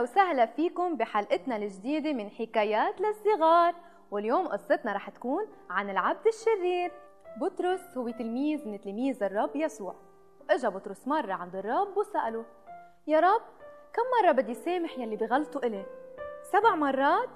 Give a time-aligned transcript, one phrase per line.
[0.00, 3.74] وسهلا فيكم بحلقتنا الجديدة من حكايات للصغار.
[4.10, 6.92] واليوم قصتنا رح تكون عن العبد الشرير.
[7.40, 9.94] بطرس هو تلميذ من تلاميذ الرب يسوع.
[10.50, 12.44] إجا بطرس مرة عند الرب وسأله
[13.06, 13.42] يا رب
[13.92, 15.86] كم مرة بدي سامح يلي بغلطوا إلي؟
[16.52, 17.30] سبع مرات؟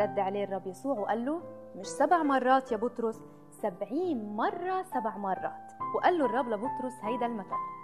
[0.00, 1.42] رد عليه الرب يسوع وقال له
[1.76, 5.72] مش سبع مرات يا بطرس سبعين مرة سبع مرات.
[5.96, 7.83] وقال له الرب لبطرس هيدا المثل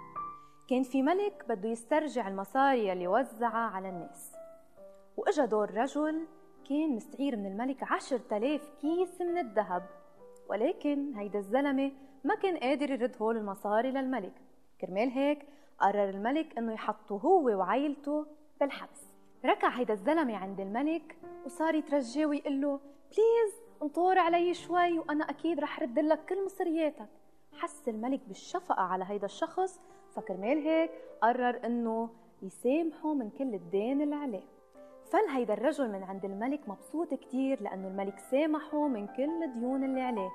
[0.71, 4.35] كان في ملك بده يسترجع المصاري اللي وزعها على الناس.
[5.17, 6.27] وإجا دور رجل
[6.69, 9.83] كان مستعير من الملك عشر تلاف كيس من الذهب.
[10.49, 11.91] ولكن هيدا الزلمة
[12.23, 14.33] ما كان قادر يرد هول المصاري للملك.
[14.81, 15.47] كرمال هيك
[15.79, 18.25] قرر الملك إنه يحطه هو وعائلته
[18.59, 19.03] بالحبس.
[19.45, 22.79] ركع هيدا الزلمة عند الملك وصار يترجاه ويقول له
[23.11, 27.09] please انطور علي شوي وأنا أكيد رح رد لك كل مصرياتك.
[27.57, 29.79] حس الملك بالشفقة على هيدا الشخص
[30.15, 32.09] فكرمال هيك قرر إنه
[32.41, 34.43] يسامحه من كل الدين اللي عليه.
[35.11, 40.01] فل هيدا الرجل من عند الملك مبسوط كتير لأنه الملك سامحه من كل الديون اللي
[40.01, 40.29] عليه.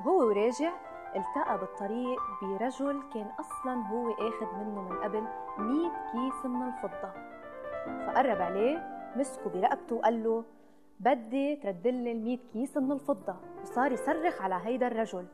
[0.00, 0.72] وهو وراجع
[1.16, 5.22] التقى بالطريق برجل كان أصلا هو أخذ منه من قبل
[5.58, 7.12] مئة كيس من الفضة.
[8.06, 10.44] فقرب عليه مسكه برقبته وقال له
[11.00, 13.36] بدي تردلي المئة كيس من الفضة.
[13.62, 15.26] وصار يصرخ على هيدا الرجل.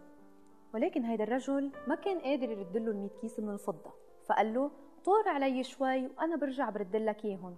[0.74, 3.92] ولكن هيدا الرجل ما كان قادر يرد له ال كيس من الفضة.
[4.26, 4.70] فقال له
[5.04, 7.56] طور علي شوي وأنا برجع برد لك إياهم.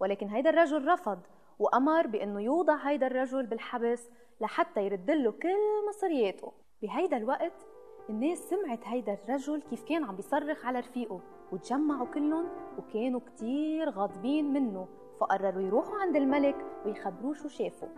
[0.00, 1.18] ولكن هيدا الرجل رفض
[1.58, 7.66] وأمر بأنه يوضع هيدا الرجل بالحبس لحتى يرد له كل مصرياته بهيدا الوقت
[8.10, 11.20] الناس سمعت هيدا الرجل كيف كان عم بيصرخ على رفيقه
[11.52, 12.48] وتجمعوا كلهم
[12.78, 14.88] وكانوا كتير غاضبين منه.
[15.20, 17.88] فقرروا يروحوا عند الملك ويخبروه شو شافوا.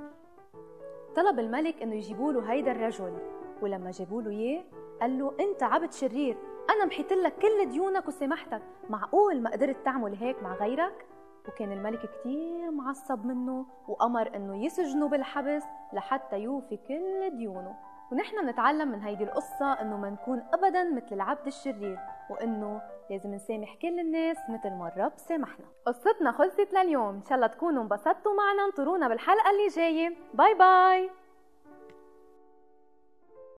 [1.17, 3.19] طلب الملك إنه يجيبوا له هيدا الرجل.
[3.63, 4.65] ولما جابوا له إياه
[5.01, 6.37] قال له أنت عبد شرير
[6.71, 11.07] أنا محيت لك كل ديونك وسامحتك معقول ما قدرت تعمل هيك مع غيرك؟
[11.49, 17.75] وكان الملك كتير معصب منه وأمر إنه يسجنه بالحبس لحتى يوفي كل ديونه.
[18.13, 21.99] ونحن بنتعلم من هيدي القصة إنه ما نكون أبدا مثل العبد الشرير
[22.31, 25.65] وإنه لازم نسامح كل الناس مثل ما الرب سامحنا.
[25.87, 27.15] قصتنا خلصت لليوم.
[27.15, 28.65] إن شاء الله تكونوا انبسطتوا معنا.
[28.65, 30.17] انطرونا بالحلقة اللي جاية.
[30.35, 31.11] باي باي.